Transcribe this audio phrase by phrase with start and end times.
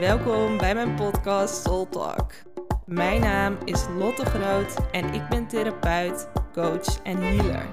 [0.00, 2.32] Welkom bij mijn podcast Soul Talk.
[2.84, 7.66] Mijn naam is Lotte Groot en ik ben therapeut, coach en healer.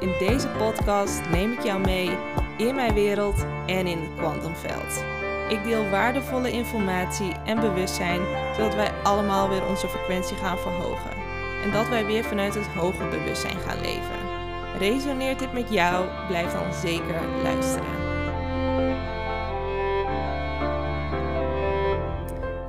[0.00, 2.10] In deze podcast neem ik jou mee
[2.58, 5.04] in mijn wereld en in het kwantumveld.
[5.48, 8.20] Ik deel waardevolle informatie en bewustzijn,
[8.56, 11.12] zodat wij allemaal weer onze frequentie gaan verhogen.
[11.62, 14.20] En dat wij weer vanuit het hoger bewustzijn gaan leven.
[14.78, 16.06] Resoneert dit met jou?
[16.28, 17.99] Blijf dan zeker luisteren.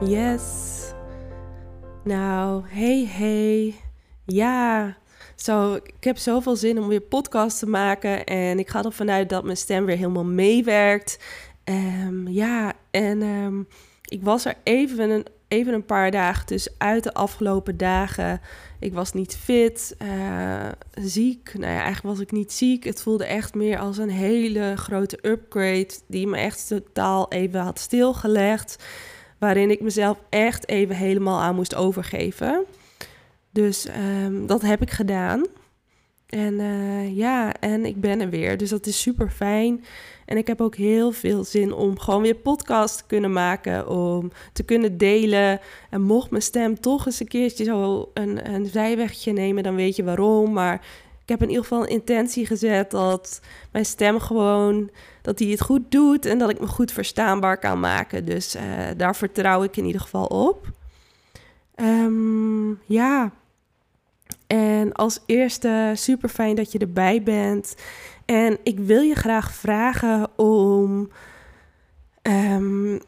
[0.05, 0.79] Yes.
[2.03, 3.75] Nou, hey hey.
[4.25, 4.97] Ja,
[5.35, 8.25] zo, ik heb zoveel zin om weer podcast te maken.
[8.25, 11.19] En ik ga ervan uit dat mijn stem weer helemaal meewerkt.
[11.63, 13.67] Um, ja, en um,
[14.03, 18.41] ik was er even een, even een paar dagen dus uit de afgelopen dagen.
[18.79, 21.51] Ik was niet fit, uh, ziek.
[21.53, 22.83] Nou ja, eigenlijk was ik niet ziek.
[22.83, 27.79] Het voelde echt meer als een hele grote upgrade die me echt totaal even had
[27.79, 28.77] stilgelegd
[29.41, 32.65] waarin ik mezelf echt even helemaal aan moest overgeven.
[33.51, 33.87] Dus
[34.23, 35.45] um, dat heb ik gedaan.
[36.25, 38.57] En uh, ja, en ik ben er weer.
[38.57, 39.83] Dus dat is super fijn.
[40.25, 43.89] En ik heb ook heel veel zin om gewoon weer podcast te kunnen maken.
[43.89, 45.59] Om te kunnen delen.
[45.89, 49.95] En mocht mijn stem toch eens een keertje zo een, een zijwegje nemen, dan weet
[49.95, 50.53] je waarom.
[50.53, 50.85] Maar
[51.21, 54.89] ik heb in ieder geval een intentie gezet dat mijn stem gewoon
[55.21, 58.25] dat hij het goed doet en dat ik me goed verstaanbaar kan maken.
[58.25, 58.61] Dus uh,
[58.97, 60.67] daar vertrouw ik in ieder geval op.
[61.75, 63.31] Um, ja.
[64.47, 67.75] En als eerste super fijn dat je erbij bent.
[68.25, 71.11] En ik wil je graag vragen om,
[72.21, 72.99] um,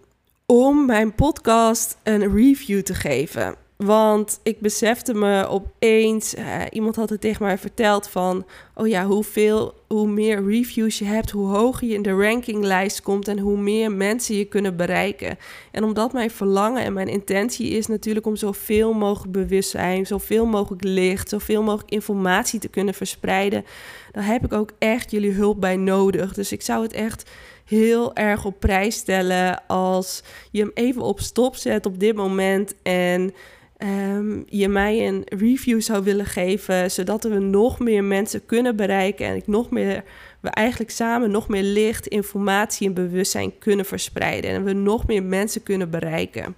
[0.45, 3.55] om mijn podcast een review te geven.
[3.85, 8.45] Want ik besefte me opeens, uh, iemand had het tegen mij verteld van,
[8.75, 13.27] oh ja, hoeveel, hoe meer reviews je hebt, hoe hoger je in de rankinglijst komt
[13.27, 15.37] en hoe meer mensen je kunnen bereiken.
[15.71, 20.83] En omdat mijn verlangen en mijn intentie is natuurlijk om zoveel mogelijk bewustzijn, zoveel mogelijk
[20.83, 23.65] licht, zoveel mogelijk informatie te kunnen verspreiden,
[24.11, 26.33] dan heb ik ook echt jullie hulp bij nodig.
[26.33, 27.29] Dus ik zou het echt
[27.65, 32.73] heel erg op prijs stellen als je hem even op stop zet op dit moment
[32.83, 33.33] en
[33.77, 39.25] um, je mij een review zou willen geven, zodat we nog meer mensen kunnen bereiken
[39.25, 40.03] en ik nog meer,
[40.39, 45.23] we eigenlijk samen nog meer licht, informatie en bewustzijn kunnen verspreiden en we nog meer
[45.23, 46.55] mensen kunnen bereiken.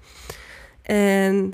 [0.82, 1.54] En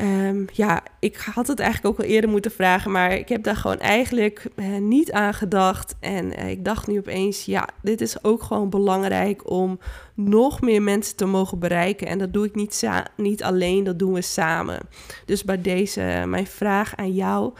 [0.00, 3.56] Um, ja, ik had het eigenlijk ook al eerder moeten vragen, maar ik heb daar
[3.56, 5.96] gewoon eigenlijk uh, niet aan gedacht.
[6.00, 9.78] En uh, ik dacht nu opeens, ja, dit is ook gewoon belangrijk om
[10.14, 12.06] nog meer mensen te mogen bereiken.
[12.06, 14.78] En dat doe ik niet, niet alleen, dat doen we samen.
[15.24, 17.52] Dus bij deze mijn vraag aan jou,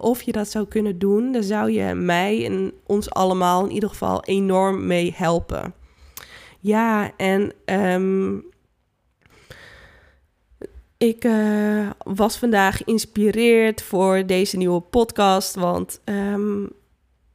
[0.00, 3.88] of je dat zou kunnen doen, dan zou je mij en ons allemaal in ieder
[3.88, 5.74] geval enorm mee helpen.
[6.60, 8.44] Ja, en um,
[10.98, 16.72] ik uh, was vandaag geïnspireerd voor deze nieuwe podcast, want um,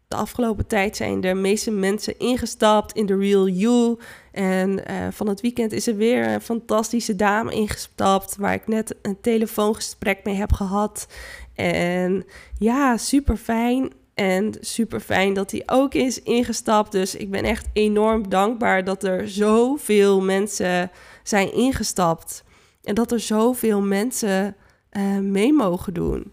[0.08, 4.00] de afgelopen tijd zijn de meeste mensen ingestapt in de Real You.
[4.32, 8.96] En uh, van het weekend is er weer een fantastische dame ingestapt, waar ik net
[9.02, 11.08] een telefoongesprek mee heb gehad.
[11.56, 12.26] En
[12.58, 13.94] ja, super fijn.
[14.14, 16.92] En super fijn dat hij ook is ingestapt.
[16.92, 20.92] Dus ik ben echt enorm dankbaar dat er zoveel mensen
[21.24, 22.44] zijn ingestapt.
[22.84, 24.56] En dat er zoveel mensen
[24.92, 26.32] uh, mee mogen doen.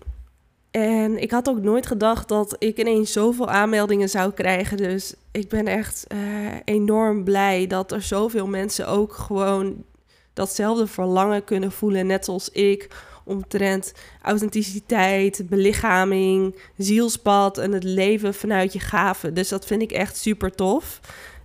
[0.71, 4.77] En ik had ook nooit gedacht dat ik ineens zoveel aanmeldingen zou krijgen.
[4.77, 6.19] Dus ik ben echt uh,
[6.65, 9.85] enorm blij dat er zoveel mensen ook gewoon
[10.33, 12.89] datzelfde verlangen kunnen voelen, net zoals ik,
[13.25, 19.35] omtrent authenticiteit, belichaming, zielspad en het leven vanuit je gaven.
[19.35, 21.01] Dus dat vind ik echt super tof.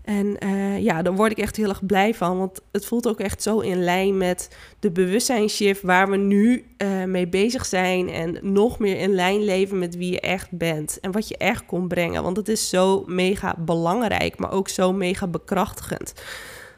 [0.06, 2.38] En uh, ja, daar word ik echt heel erg blij van.
[2.38, 7.04] Want het voelt ook echt zo in lijn met de bewustzijnsshift waar we nu uh,
[7.04, 8.10] mee bezig zijn.
[8.10, 11.00] En nog meer in lijn leven met wie je echt bent.
[11.00, 12.24] En wat je echt kon brengen.
[12.24, 16.14] Want het is zo mega belangrijk, maar ook zo mega bekrachtigend.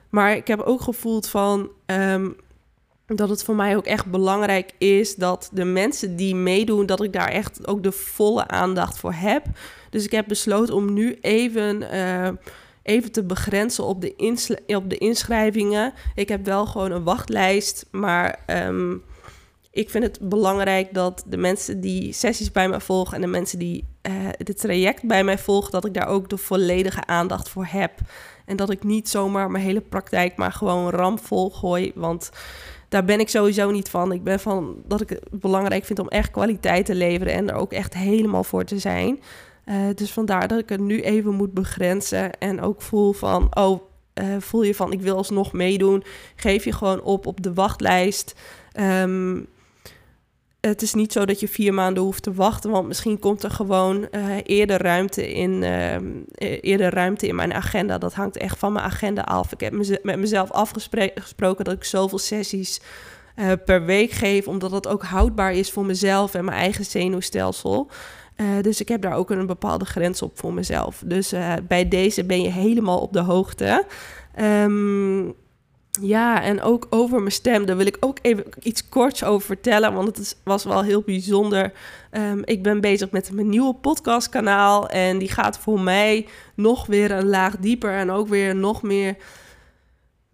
[0.10, 1.70] Maar ik heb ook gevoeld van.
[1.86, 2.36] Um,
[3.16, 7.14] dat het voor mij ook echt belangrijk is dat de mensen die meedoen, dat ik
[7.14, 9.46] daar echt ook de volle aandacht voor heb.
[9.90, 11.82] Dus ik heb besloten om nu even.
[11.94, 12.30] Uh,
[12.88, 14.14] even te begrenzen op de,
[14.68, 15.94] op de inschrijvingen.
[16.16, 19.04] Ik heb wel gewoon een wachtlijst, maar um,
[19.72, 23.60] ik vind het belangrijk dat de mensen die sessies bij mij volgen en de mensen
[23.60, 27.66] die uh, het traject bij mij volgen, dat ik daar ook de volledige aandacht voor
[27.66, 27.92] heb.
[28.46, 32.30] En dat ik niet zomaar mijn hele praktijk maar gewoon ramvol gooi, want
[32.90, 34.12] daar ben ik sowieso niet van.
[34.12, 37.56] Ik ben van dat ik het belangrijk vind om echt kwaliteit te leveren en er
[37.56, 39.20] ook echt helemaal voor te zijn.
[39.70, 43.82] Uh, dus vandaar dat ik het nu even moet begrenzen en ook voel van, oh,
[44.40, 46.04] voel je van ik wil alsnog meedoen,
[46.36, 48.36] geef je gewoon op op de wachtlijst.
[48.80, 49.48] Um,
[50.62, 53.52] het is niet zo dat je vier maanden hoeft te wachten, want misschien komt er
[53.52, 55.96] gewoon uh, eerder, ruimte in, uh,
[56.62, 57.98] eerder ruimte in mijn agenda.
[57.98, 59.52] Dat hangt echt van mijn agenda af.
[59.52, 59.74] Ik heb
[60.04, 62.82] met mezelf afgesproken dat ik zoveel sessies
[63.66, 67.90] per week geef, omdat dat ook houdbaar is voor mezelf en mijn eigen zenuwstelsel.
[68.62, 71.04] Dus ik heb daar ook een bepaalde grens op voor mezelf.
[71.06, 71.34] Dus
[71.68, 73.86] bij deze ben je helemaal op de hoogte.
[74.42, 75.36] Um,
[76.02, 77.66] ja, en ook over mijn stem.
[77.66, 81.74] Daar wil ik ook even iets korts over vertellen, want het was wel heel bijzonder.
[82.12, 87.12] Um, ik ben bezig met mijn nieuwe podcastkanaal en die gaat voor mij nog weer
[87.12, 89.16] een laag dieper en ook weer nog meer,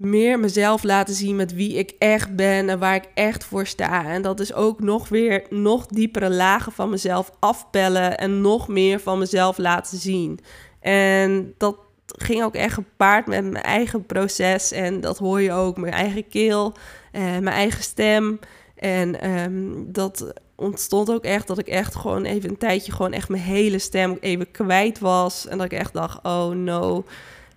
[0.04, 4.06] meer mezelf laten zien met wie ik echt ben en waar ik echt voor sta.
[4.06, 9.00] En dat is ook nog weer nog diepere lagen van mezelf afpellen en nog meer
[9.00, 10.40] van mezelf laten zien.
[10.80, 14.72] En dat ging ook echt gepaard met mijn eigen proces.
[14.72, 16.74] En dat hoor je ook, mijn eigen keel,
[17.12, 18.40] eh, mijn eigen stem.
[18.76, 23.30] En ehm, dat ontstond ook echt dat ik echt gewoon even een tijdje gewoon echt
[23.30, 25.48] mijn hele stem even kwijt was.
[25.48, 27.06] En dat ik echt dacht, oh no.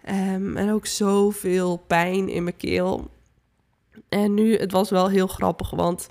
[0.08, 3.10] Um, en ook zoveel pijn in mijn keel.
[4.08, 6.08] En nu, het was wel heel grappig, want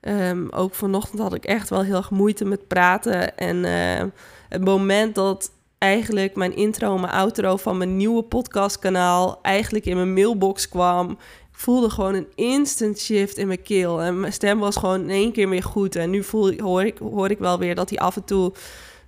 [0.00, 3.36] um, ook vanochtend had ik echt wel heel erg moeite met praten.
[3.36, 4.10] En uh,
[4.48, 9.96] het moment dat eigenlijk mijn intro en mijn outro van mijn nieuwe podcastkanaal eigenlijk in
[9.96, 11.10] mijn mailbox kwam.
[11.50, 14.02] Ik voelde gewoon een instant shift in mijn keel.
[14.02, 15.96] En mijn stem was gewoon in één keer weer goed.
[15.96, 18.52] En nu voel, hoor, ik, hoor ik wel weer dat hij af en toe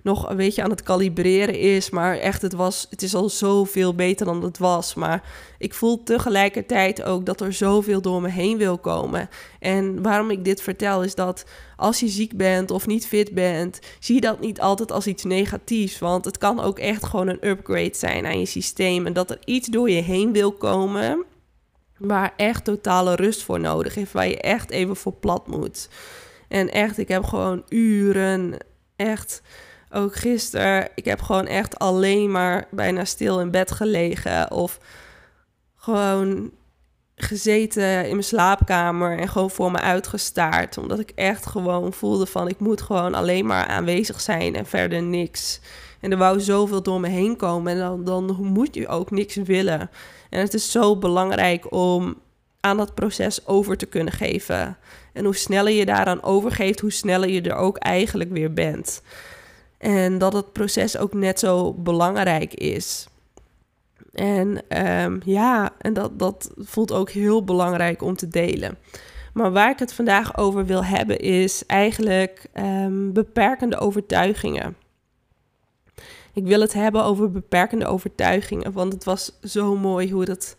[0.05, 1.89] nog een beetje aan het kalibreren is.
[1.89, 4.93] Maar echt, het, was, het is al zoveel beter dan het was.
[4.93, 5.23] Maar
[5.57, 9.29] ik voel tegelijkertijd ook dat er zoveel door me heen wil komen.
[9.59, 13.79] En waarom ik dit vertel is dat als je ziek bent of niet fit bent,
[13.99, 15.99] zie dat niet altijd als iets negatiefs.
[15.99, 19.05] Want het kan ook echt gewoon een upgrade zijn aan je systeem.
[19.05, 21.25] En dat er iets door je heen wil komen
[21.97, 24.11] waar echt totale rust voor nodig is.
[24.11, 25.89] Waar je echt even voor plat moet.
[26.47, 28.57] En echt, ik heb gewoon uren
[28.95, 29.41] echt
[29.91, 34.51] ook gisteren, ik heb gewoon echt alleen maar bijna stil in bed gelegen.
[34.51, 34.79] Of
[35.75, 36.51] gewoon
[37.15, 40.77] gezeten in mijn slaapkamer en gewoon voor me uitgestaard.
[40.77, 45.01] Omdat ik echt gewoon voelde van ik moet gewoon alleen maar aanwezig zijn en verder
[45.01, 45.59] niks.
[45.99, 49.35] En er wou zoveel door me heen komen en dan, dan moet je ook niks
[49.35, 49.89] willen.
[50.29, 52.15] En het is zo belangrijk om
[52.59, 54.77] aan dat proces over te kunnen geven.
[55.13, 59.01] En hoe sneller je daaraan overgeeft, hoe sneller je er ook eigenlijk weer bent.
[59.77, 63.07] En dat het proces ook net zo belangrijk is.
[64.13, 68.77] En um, ja, en dat, dat voelt ook heel belangrijk om te delen.
[69.33, 74.75] Maar waar ik het vandaag over wil hebben is eigenlijk um, beperkende overtuigingen.
[76.33, 80.55] Ik wil het hebben over beperkende overtuigingen, want het was zo mooi hoe dat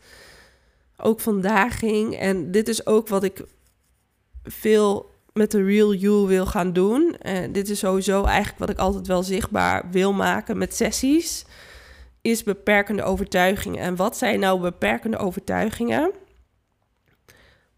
[0.96, 2.14] ook vandaag ging.
[2.14, 3.44] En dit is ook wat ik
[4.44, 7.16] veel met de Real You wil gaan doen.
[7.18, 11.44] En dit is sowieso eigenlijk wat ik altijd wel zichtbaar wil maken met sessies.
[12.20, 13.80] Is beperkende overtuigingen.
[13.80, 16.12] En wat zijn nou beperkende overtuigingen?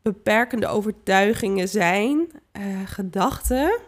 [0.03, 3.79] Beperkende overtuigingen zijn uh, gedachten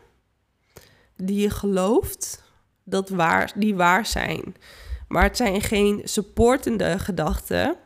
[1.17, 2.43] die je gelooft
[2.85, 4.57] dat waar, die waar zijn.
[5.09, 7.77] Maar het zijn geen supportende gedachten.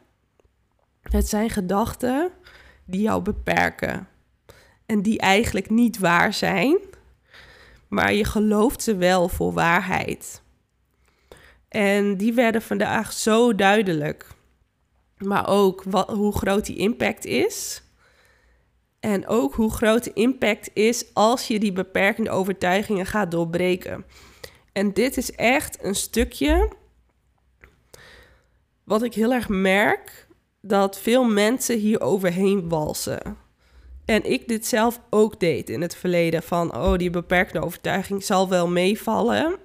[1.03, 2.31] Het zijn gedachten
[2.85, 4.09] die jou beperken
[4.87, 6.79] en die eigenlijk niet waar zijn,
[7.89, 10.43] maar je gelooft ze wel voor waarheid.
[11.69, 14.29] En die werden vandaag zo duidelijk.
[15.19, 17.83] Maar ook wat, hoe groot die impact is.
[19.01, 24.05] En ook hoe groot de impact is als je die beperkende overtuigingen gaat doorbreken.
[24.73, 26.73] En dit is echt een stukje
[28.85, 30.27] wat ik heel erg merk
[30.61, 33.44] dat veel mensen hier overheen walsen.
[34.05, 36.43] En ik dit zelf ook deed in het verleden.
[36.43, 39.57] Van, oh, die beperkte overtuiging zal wel meevallen.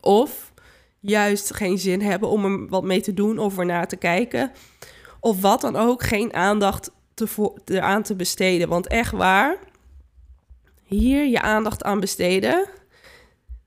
[0.00, 0.52] Of
[1.00, 4.52] juist geen zin hebben om er wat mee te doen of ernaar te kijken.
[5.20, 8.68] Of wat dan ook, geen aandacht te eraan te besteden.
[8.68, 9.58] Want echt waar,
[10.84, 12.68] hier je aandacht aan besteden.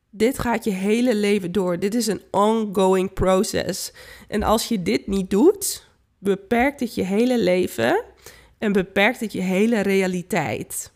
[0.10, 1.80] Dit gaat je hele leven door.
[1.80, 3.94] Dit is een ongoing process.
[4.28, 5.88] En als je dit niet doet,
[6.18, 8.04] beperkt het je hele leven
[8.62, 10.92] en beperkt het je hele realiteit.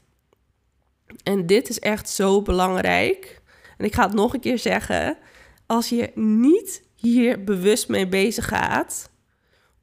[1.23, 3.41] En dit is echt zo belangrijk.
[3.77, 5.17] En ik ga het nog een keer zeggen.
[5.65, 9.09] Als je niet hier bewust mee bezig gaat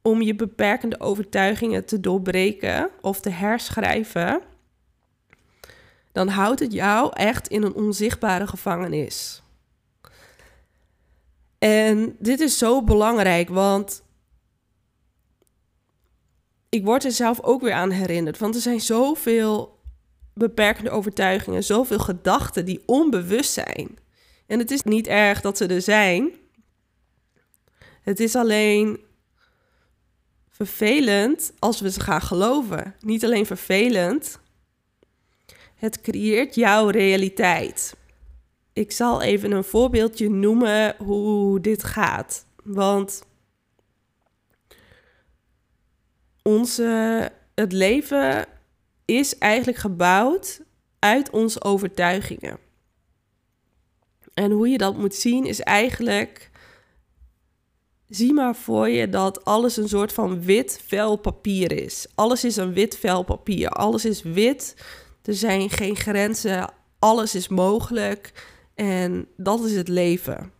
[0.01, 4.41] om je beperkende overtuigingen te doorbreken of te herschrijven,
[6.11, 9.43] dan houdt het jou echt in een onzichtbare gevangenis.
[11.59, 14.03] En dit is zo belangrijk, want
[16.73, 18.37] ik word er zelf ook weer aan herinnerd.
[18.37, 19.79] Want er zijn zoveel
[20.33, 23.97] beperkende overtuigingen, zoveel gedachten die onbewust zijn.
[24.47, 26.31] En het is niet erg dat ze er zijn.
[28.01, 28.99] Het is alleen
[30.49, 32.95] vervelend als we ze gaan geloven.
[32.99, 34.39] Niet alleen vervelend,
[35.75, 37.95] het creëert jouw realiteit.
[38.73, 42.45] Ik zal even een voorbeeldje noemen hoe dit gaat.
[42.63, 43.23] Want
[46.43, 48.45] onze, het leven
[49.05, 50.61] is eigenlijk gebouwd
[50.99, 52.57] uit onze overtuigingen.
[54.33, 56.51] En hoe je dat moet zien is eigenlijk.
[58.09, 62.07] Zie maar voor je dat alles een soort van wit vel papier is.
[62.15, 63.69] Alles is een wit vel papier.
[63.69, 64.75] Alles is wit.
[65.23, 66.73] Er zijn geen grenzen.
[66.99, 68.47] Alles is mogelijk.
[68.75, 70.51] En dat is het leven.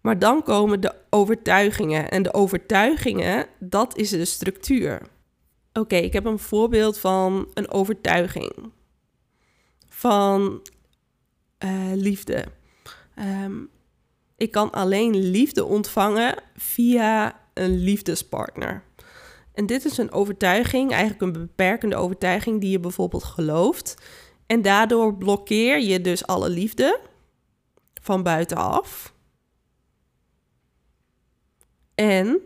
[0.00, 2.10] Maar dan komen de overtuigingen.
[2.10, 5.02] En de overtuigingen, dat is de structuur.
[5.72, 8.72] Oké, ik heb een voorbeeld van een overtuiging.
[9.88, 10.66] Van
[11.64, 12.44] uh, liefde.
[13.18, 13.70] Um,
[14.36, 18.82] ik kan alleen liefde ontvangen via een liefdespartner.
[19.52, 23.94] En dit is een overtuiging, eigenlijk een beperkende overtuiging die je bijvoorbeeld gelooft.
[24.46, 27.00] En daardoor blokkeer je dus alle liefde
[28.02, 29.14] van buitenaf.
[32.00, 32.40] En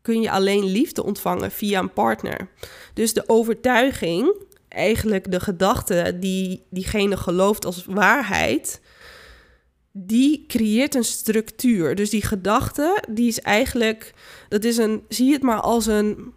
[0.00, 2.48] kun je alleen liefde ontvangen via een partner.
[2.94, 4.34] Dus de overtuiging,
[4.68, 8.80] eigenlijk de gedachte die diegene gelooft als waarheid,
[9.92, 11.94] die creëert een structuur.
[11.94, 14.14] Dus die gedachte, die is eigenlijk,
[14.48, 16.32] dat is een, zie het maar als een,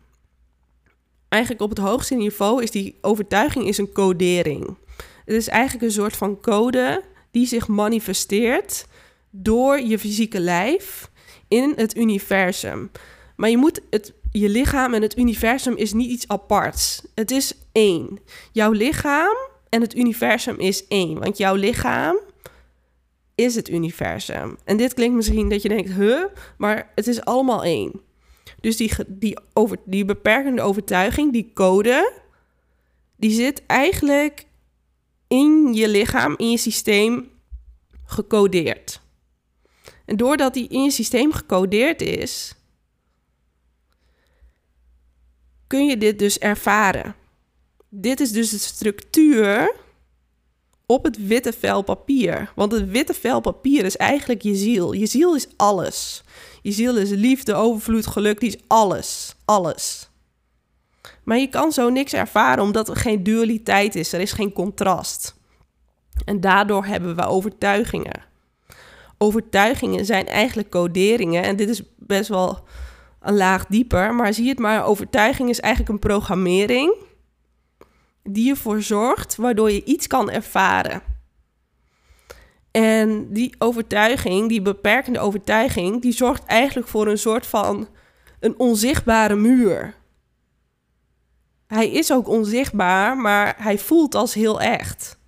[1.30, 4.78] eigenlijk op het hoogste niveau is die overtuiging is een codering.
[5.26, 8.86] Het is eigenlijk een soort van code die zich manifesteert
[9.30, 11.14] door je fysieke lijf
[11.48, 12.92] in het universum.
[13.36, 17.02] Maar je moet het, je lichaam en het universum is niet iets aparts.
[17.16, 18.20] Het is één.
[18.52, 19.36] Jouw lichaam
[19.70, 21.20] en het universum is één.
[21.20, 22.18] Want jouw lichaam
[23.36, 24.58] is het universum.
[24.64, 26.24] En dit klinkt misschien dat je denkt, huh?
[26.58, 28.02] Maar het is allemaal één.
[28.62, 32.22] Dus die, die, over, die beperkende overtuiging, die code,
[33.16, 34.46] die zit eigenlijk
[35.28, 37.30] in je lichaam, in je systeem
[38.06, 39.02] gecodeerd.
[40.06, 42.56] En doordat die in je systeem gecodeerd is,
[45.68, 47.16] kun je dit dus ervaren.
[47.90, 49.76] Dit is dus de structuur
[50.86, 52.52] op het witte vel papier.
[52.56, 54.92] Want het witte vel papier is eigenlijk je ziel.
[54.92, 56.24] Je ziel is alles.
[56.62, 59.36] Je ziel is liefde, overvloed, geluk, die is alles.
[59.46, 60.10] Alles.
[61.24, 64.14] Maar je kan zo niks ervaren omdat er geen dualiteit is.
[64.14, 65.36] Er is geen contrast.
[66.26, 68.24] En daardoor hebben we overtuigingen.
[69.18, 71.44] Overtuigingen zijn eigenlijk coderingen.
[71.44, 72.64] En dit is best wel
[73.20, 74.14] een laag dieper.
[74.14, 77.04] Maar zie het maar, overtuiging is eigenlijk een programmering
[78.24, 81.02] die ervoor zorgt waardoor je iets kan ervaren.
[82.72, 87.88] En die overtuiging, die beperkende overtuiging, die zorgt eigenlijk voor een soort van
[88.40, 89.96] een onzichtbare muur.
[91.68, 95.20] Hij is ook onzichtbaar, maar hij voelt als heel echt.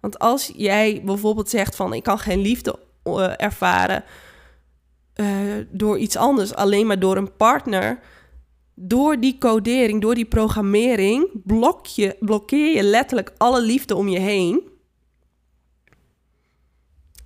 [0.00, 4.04] Want als jij bijvoorbeeld zegt van ik kan geen liefde uh, ervaren
[5.16, 5.26] uh,
[5.70, 8.00] door iets anders, alleen maar door een partner,
[8.74, 14.18] door die codering, door die programmering, blok je, blokkeer je letterlijk alle liefde om je
[14.18, 14.68] heen.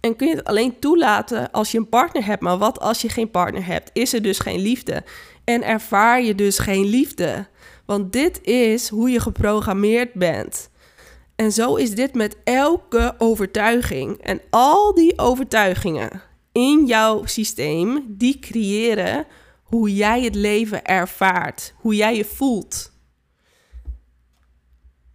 [0.00, 2.42] En kun je het alleen toelaten als je een partner hebt.
[2.42, 3.90] Maar wat als je geen partner hebt?
[3.92, 5.04] Is er dus geen liefde?
[5.44, 7.46] En ervaar je dus geen liefde?
[7.86, 10.70] Want dit is hoe je geprogrammeerd bent.
[11.36, 14.18] En zo is dit met elke overtuiging.
[14.18, 16.22] En al die overtuigingen
[16.52, 19.26] in jouw systeem, die creëren
[19.62, 22.92] hoe jij het leven ervaart, hoe jij je voelt.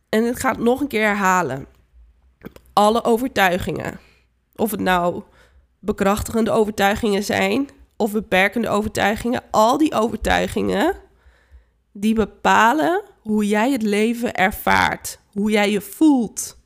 [0.10, 1.66] En het gaat nog een keer herhalen.
[2.74, 4.00] Alle overtuigingen,
[4.56, 5.24] of het nou
[5.80, 10.96] bekrachtigende overtuigingen zijn of beperkende overtuigingen, al die overtuigingen
[11.92, 16.57] die bepalen hoe jij het leven ervaart, hoe jij je voelt.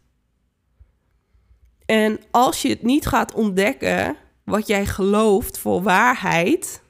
[1.86, 6.84] En als je het niet gaat ontdekken wat jij gelooft voor waarheid,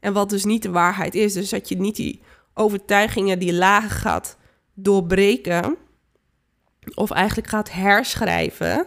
[0.00, 1.32] en wat dus niet de waarheid is.
[1.32, 2.22] Dus dat je niet die
[2.54, 4.36] overtuigingen, die lagen gaat
[4.74, 5.76] doorbreken.
[6.94, 8.86] Of eigenlijk gaat herschrijven.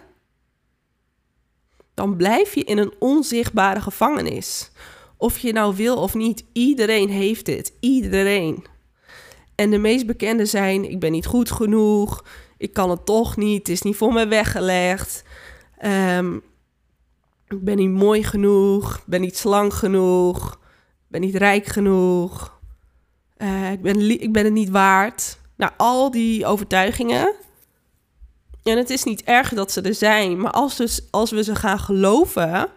[1.94, 4.72] Dan blijf je in een onzichtbare gevangenis.
[5.18, 7.74] Of je nou wil of niet, iedereen heeft dit.
[7.80, 8.66] Iedereen.
[9.64, 12.26] En de meest bekende zijn: ik ben niet goed genoeg,
[12.58, 15.24] ik kan het toch niet, het is niet voor me weggelegd.
[15.86, 16.44] Um,
[17.48, 20.60] ik ben niet mooi genoeg, ben niet slank genoeg,
[21.08, 22.60] ben niet rijk genoeg,
[23.38, 25.38] eh, ik, ben ik ben het niet waard.
[25.56, 27.34] Nou, al die overtuigingen.
[28.64, 31.56] En het is niet erg dat ze er zijn, maar als, dus, als we ze
[31.56, 32.70] gaan geloven,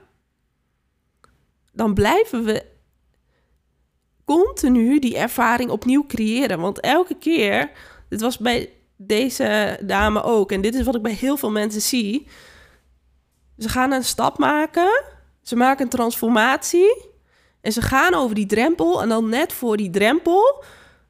[1.72, 2.64] dan blijven we
[4.26, 6.60] continu die ervaring opnieuw creëren.
[6.60, 7.70] Want elke keer,
[8.08, 11.82] dit was bij deze dame ook, en dit is wat ik bij heel veel mensen
[11.82, 12.26] zie.
[13.58, 15.02] Ze gaan een stap maken,
[15.42, 17.04] ze maken een transformatie
[17.60, 20.64] en ze gaan over die drempel en dan net voor die drempel,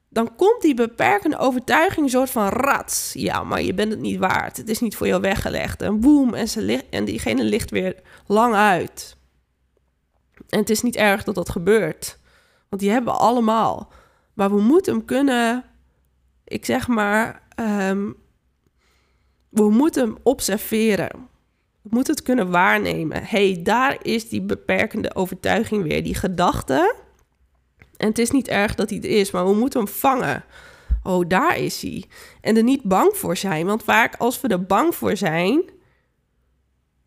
[0.08, 3.12] dan komt die beperkende overtuiging een soort van rats.
[3.12, 4.56] Ja, maar je bent het niet waard.
[4.56, 5.82] Het is niet voor jou weggelegd.
[5.82, 7.96] En boem, en, ze en diegene ligt weer
[8.26, 9.16] lang uit.
[10.48, 12.18] En het is niet erg dat dat gebeurt.
[12.68, 13.92] Want die hebben we allemaal.
[14.34, 15.64] Maar we moeten hem kunnen,
[16.44, 18.16] ik zeg maar, um,
[19.48, 21.28] we moeten hem observeren.
[21.82, 23.24] We moeten het kunnen waarnemen.
[23.24, 26.94] hey, daar is die beperkende overtuiging weer, die gedachte.
[27.96, 30.44] En het is niet erg dat hij er is, maar we moeten hem vangen.
[31.02, 32.04] Oh, daar is hij.
[32.40, 33.66] En er niet bang voor zijn.
[33.66, 35.62] Want vaak als we er bang voor zijn,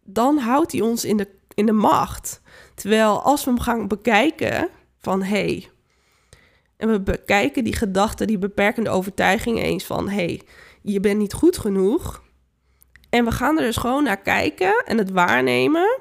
[0.04, 2.42] dan houdt hij ons in de, in de macht.
[2.76, 5.70] Terwijl als we hem gaan bekijken van hey,
[6.78, 10.42] en we bekijken die gedachte, die beperkende overtuiging eens van hey,
[10.82, 12.24] je bent niet goed genoeg.
[13.10, 16.00] En we gaan er dus gewoon naar kijken en het waarnemen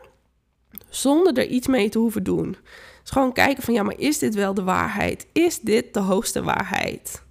[0.89, 2.57] zonder er iets mee te hoeven doen.
[3.03, 5.27] Dus gewoon kijken van ja, maar is dit wel de waarheid?
[5.33, 7.23] Is dit de hoogste waarheid?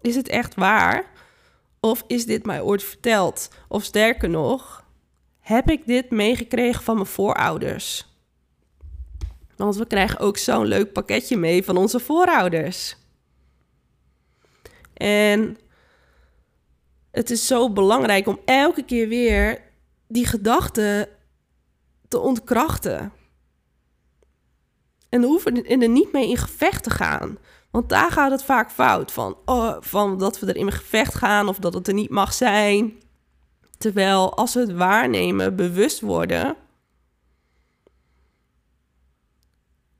[0.00, 1.10] Is het echt waar?
[1.80, 3.48] Of is dit mij ooit verteld?
[3.68, 4.84] Of sterker nog,
[5.40, 8.13] heb ik dit meegekregen van mijn voorouders?
[9.56, 12.96] Want we krijgen ook zo'n leuk pakketje mee van onze voorouders.
[14.94, 15.56] En
[17.10, 19.62] het is zo belangrijk om elke keer weer
[20.08, 21.08] die gedachten
[22.08, 23.12] te ontkrachten.
[25.08, 27.38] En we hoeven er niet mee in gevecht te gaan.
[27.70, 29.12] Want daar gaat het vaak fout.
[29.12, 32.32] Van, oh, van dat we er in gevecht gaan of dat het er niet mag
[32.32, 32.92] zijn.
[33.78, 36.56] Terwijl als we het waarnemen, bewust worden,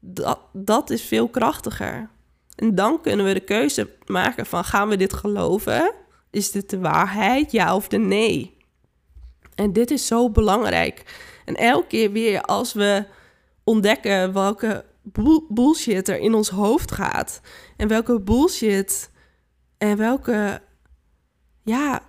[0.05, 2.09] dat, dat is veel krachtiger.
[2.57, 5.93] En dan kunnen we de keuze maken van gaan we dit geloven?
[6.31, 8.57] Is dit de waarheid, ja of de nee?
[9.55, 11.03] En dit is zo belangrijk.
[11.45, 13.05] En elke keer weer als we
[13.65, 14.85] ontdekken welke
[15.49, 17.41] bullshit er in ons hoofd gaat
[17.77, 19.11] en welke bullshit
[19.79, 20.63] en welke
[21.63, 22.03] ja,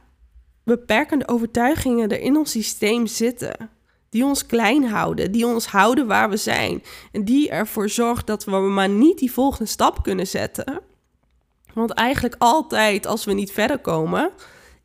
[0.64, 3.70] beperkende overtuigingen er in ons systeem zitten.
[4.16, 6.84] Die ons klein houden, die ons houden waar we zijn.
[7.12, 10.80] En die ervoor zorgt dat we maar niet die volgende stap kunnen zetten.
[11.74, 14.32] Want eigenlijk altijd als we niet verder komen,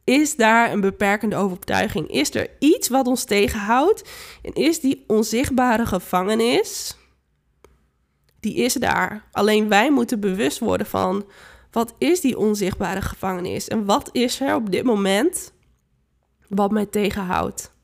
[0.04, 2.08] is daar een beperkende overtuiging.
[2.08, 4.08] Is er iets wat ons tegenhoudt?
[4.42, 6.96] En is die onzichtbare gevangenis,
[8.40, 9.28] die is daar.
[9.32, 11.24] Alleen wij moeten bewust worden van
[11.70, 13.68] wat is die onzichtbare gevangenis?
[13.68, 15.52] En wat is er op dit moment
[16.48, 17.78] wat mij tegenhoudt?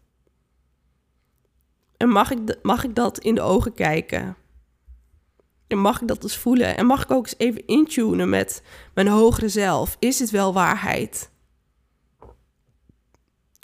[1.96, 4.36] En mag ik, mag ik dat in de ogen kijken?
[5.66, 6.76] En mag ik dat eens voelen?
[6.76, 8.62] En mag ik ook eens even intunen met
[8.94, 9.96] mijn hogere zelf?
[9.98, 11.30] Is het wel waarheid?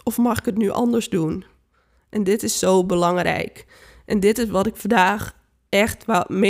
[0.04, 1.44] Of mag ik het nu anders doen?
[2.08, 3.66] En dit is zo belangrijk.
[4.06, 5.34] En dit is wat ik vandaag
[5.68, 6.04] echt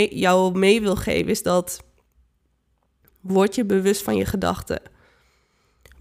[0.09, 1.83] jou mee wil geven, is dat
[3.21, 4.81] word je bewust van je gedachten.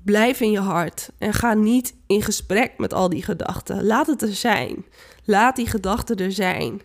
[0.05, 3.85] Blijf in je hart en ga niet in gesprek met al die gedachten.
[3.85, 4.85] Laat het er zijn.
[5.25, 6.83] Laat die gedachten er zijn.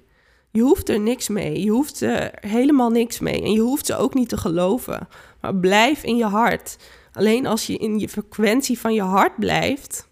[0.52, 1.64] Je hoeft er niks mee.
[1.64, 3.42] Je hoeft er helemaal niks mee.
[3.42, 5.08] En je hoeft ze ook niet te geloven.
[5.42, 6.78] Maar blijf in je hart.
[7.12, 10.10] Alleen als je in je frequentie van je hart blijft,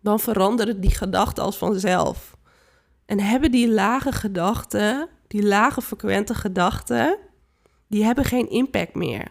[0.00, 2.36] dan veranderen die gedachten als vanzelf.
[3.06, 7.18] En hebben die lage gedachten, die lage frequente gedachten,
[7.88, 9.30] die hebben geen impact meer.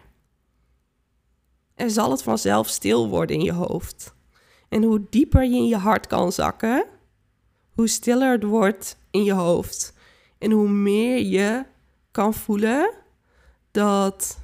[1.74, 4.14] En zal het vanzelf stil worden in je hoofd.
[4.68, 6.86] En hoe dieper je in je hart kan zakken,
[7.72, 9.94] hoe stiller het wordt in je hoofd.
[10.38, 11.64] En hoe meer je
[12.10, 12.90] kan voelen
[13.70, 14.38] dat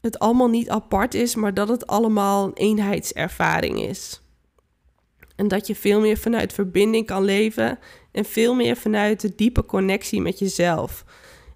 [0.00, 4.22] het allemaal niet apart is, maar dat het allemaal een eenheidservaring is.
[5.36, 7.78] En dat je veel meer vanuit verbinding kan leven
[8.12, 11.04] en veel meer vanuit de diepe connectie met jezelf.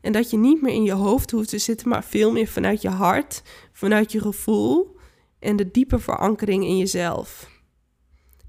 [0.01, 2.83] En dat je niet meer in je hoofd hoeft te zitten, maar veel meer vanuit
[2.83, 4.97] je hart, vanuit je gevoel
[5.39, 7.51] en de diepe verankering in jezelf.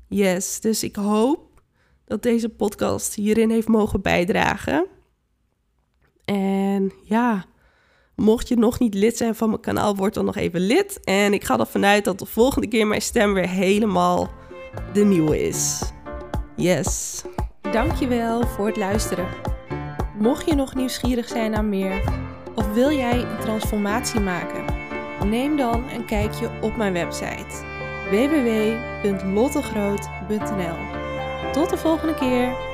[0.07, 1.61] Yes, dus ik hoop
[2.05, 4.85] dat deze podcast hierin heeft mogen bijdragen.
[6.25, 7.45] En ja,
[8.15, 10.99] mocht je nog niet lid zijn van mijn kanaal, word dan nog even lid.
[11.03, 14.29] En ik ga ervan uit dat de volgende keer mijn stem weer helemaal
[14.93, 15.81] de nieuwe is.
[16.55, 17.23] Yes.
[17.71, 19.48] Dankjewel voor het luisteren.
[20.19, 22.03] Mocht je nog nieuwsgierig zijn naar meer
[22.55, 24.65] of wil jij een transformatie maken,
[25.29, 27.67] neem dan een kijkje op mijn website
[28.09, 30.77] www.lottegroot.nl.
[31.51, 32.68] Tot de volgende keer!